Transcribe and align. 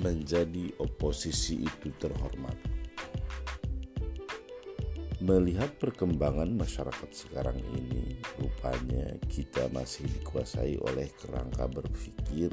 menjadi 0.00 0.72
oposisi 0.80 1.64
itu 1.64 1.88
terhormat. 1.96 2.56
Melihat 5.24 5.80
perkembangan 5.80 6.52
masyarakat 6.52 7.10
sekarang 7.10 7.56
ini, 7.72 8.20
rupanya 8.36 9.16
kita 9.32 9.64
masih 9.72 10.04
dikuasai 10.20 10.76
oleh 10.76 11.08
kerangka 11.16 11.64
berpikir 11.72 12.52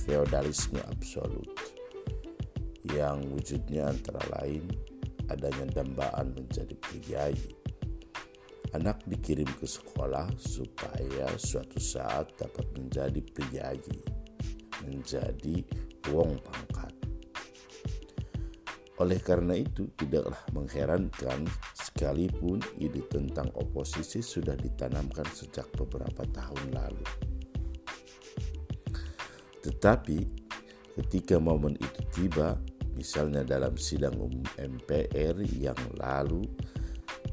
feodalisme 0.00 0.80
absolut 0.88 1.52
yang 2.90 3.22
wujudnya 3.30 3.92
antara 3.92 4.24
lain 4.40 4.66
adanya 5.30 5.84
dambaan 5.84 6.34
menjadi 6.34 6.74
priai. 6.80 7.36
Anak 8.72 9.04
dikirim 9.04 9.48
ke 9.60 9.68
sekolah 9.68 10.32
supaya 10.40 11.28
suatu 11.36 11.76
saat 11.76 12.32
dapat 12.40 12.64
menjadi 12.72 13.20
priai, 13.20 13.84
menjadi 14.88 15.60
wong 16.10 16.40
pangkat. 16.42 16.92
Oleh 18.98 19.18
karena 19.18 19.58
itu, 19.58 19.90
tidaklah 19.98 20.38
mengherankan 20.54 21.46
sekalipun 21.74 22.62
ide 22.78 23.02
tentang 23.10 23.50
oposisi 23.58 24.22
sudah 24.22 24.54
ditanamkan 24.58 25.26
sejak 25.30 25.70
beberapa 25.74 26.22
tahun 26.30 26.74
lalu. 26.74 27.06
Tetapi 29.62 30.18
ketika 30.98 31.38
momen 31.38 31.78
itu 31.78 32.00
tiba, 32.10 32.58
misalnya 32.94 33.46
dalam 33.46 33.78
sidang 33.78 34.18
umum 34.18 34.42
MPR 34.58 35.38
yang 35.50 35.78
lalu, 35.98 36.42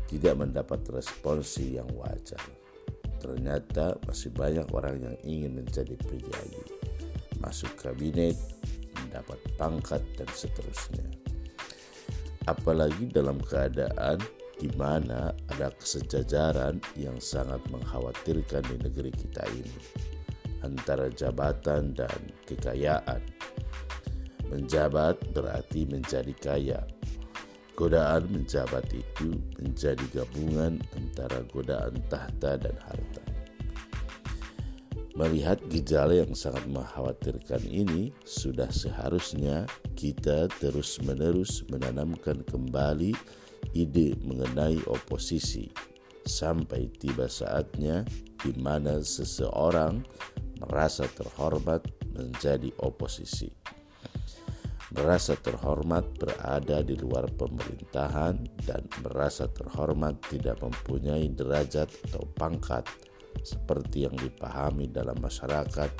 tidak 0.09 0.41
mendapat 0.41 0.81
responsi 0.89 1.77
yang 1.77 1.89
wajar. 1.93 2.41
Ternyata 3.21 3.99
masih 4.09 4.33
banyak 4.33 4.65
orang 4.73 4.97
yang 5.05 5.17
ingin 5.21 5.61
menjadi 5.61 5.93
priayi, 6.01 6.65
masuk 7.37 7.69
kabinet, 7.77 8.37
mendapat 9.09 9.41
pangkat, 9.57 10.05
dan 10.13 10.29
seterusnya 10.29 11.19
apalagi 12.49 13.05
dalam 13.13 13.37
keadaan 13.45 14.17
di 14.57 14.67
mana 14.75 15.31
ada 15.53 15.71
kesejajaran 15.77 16.81
yang 16.97 17.15
sangat 17.21 17.61
mengkhawatirkan 17.69 18.65
di 18.65 18.75
negeri 18.81 19.13
kita 19.13 19.45
ini 19.53 19.79
antara 20.65 21.07
jabatan 21.13 21.95
dan 21.95 22.19
kekayaan. 22.43 23.23
Menjabat 24.49 25.21
berarti 25.31 25.87
menjadi 25.87 26.33
kaya. 26.41 26.81
Godaan 27.77 28.27
menjabat 28.27 28.91
itu 28.91 29.39
menjadi 29.55 30.03
gabungan 30.11 30.83
antara 30.99 31.39
godaan 31.47 31.95
tahta 32.11 32.59
dan 32.59 32.75
harta. 32.83 33.23
Melihat 35.19 35.59
gejala 35.67 36.15
yang 36.15 36.31
sangat 36.31 36.63
mengkhawatirkan 36.71 37.59
ini, 37.67 38.15
sudah 38.23 38.71
seharusnya 38.71 39.67
kita 39.99 40.47
terus-menerus 40.63 41.67
menanamkan 41.67 42.39
kembali 42.47 43.11
ide 43.75 44.15
mengenai 44.23 44.79
oposisi 44.87 45.67
sampai 46.23 46.87
tiba 47.03 47.27
saatnya 47.27 48.07
di 48.39 48.55
mana 48.63 49.03
seseorang 49.03 49.99
merasa 50.63 51.03
terhormat 51.11 51.83
menjadi 52.15 52.71
oposisi. 52.79 53.51
Merasa 54.95 55.35
terhormat 55.35 56.15
berada 56.15 56.79
di 56.79 56.95
luar 56.95 57.27
pemerintahan 57.35 58.39
dan 58.63 58.87
merasa 59.03 59.51
terhormat 59.51 60.15
tidak 60.31 60.63
mempunyai 60.63 61.27
derajat 61.27 61.91
atau 62.07 62.23
pangkat 62.39 62.87
seperti 63.41 64.05
yang 64.09 64.15
dipahami 64.17 64.91
dalam 64.91 65.17
masyarakat 65.19 65.91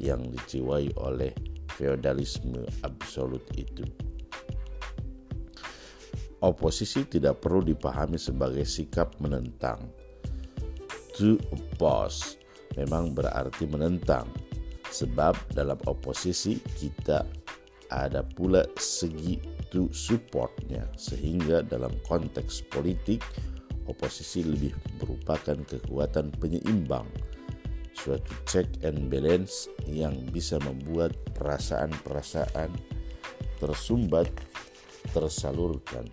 yang 0.00 0.20
dijiwai 0.28 0.92
oleh 1.00 1.32
feodalisme 1.76 2.64
absolut 2.84 3.44
itu. 3.56 3.84
Oposisi 6.44 7.08
tidak 7.08 7.40
perlu 7.40 7.64
dipahami 7.64 8.20
sebagai 8.20 8.68
sikap 8.68 9.16
menentang. 9.18 9.80
To 11.16 11.40
oppose 11.48 12.36
memang 12.76 13.16
berarti 13.16 13.64
menentang, 13.64 14.28
sebab 14.92 15.32
dalam 15.56 15.80
oposisi 15.88 16.60
kita 16.76 17.24
ada 17.88 18.20
pula 18.20 18.68
segi 18.76 19.40
to 19.72 19.88
supportnya, 19.96 20.84
sehingga 21.00 21.64
dalam 21.64 21.90
konteks 22.04 22.68
politik 22.68 23.24
oposisi 23.86 24.42
lebih 24.42 24.74
merupakan 25.02 25.56
kekuatan 25.66 26.34
penyeimbang, 26.36 27.06
suatu 27.94 28.34
check 28.44 28.68
and 28.84 29.08
balance 29.08 29.70
yang 29.88 30.14
bisa 30.30 30.60
membuat 30.62 31.16
perasaan-perasaan 31.34 32.70
tersumbat 33.56 34.28
tersalurkan 35.14 36.04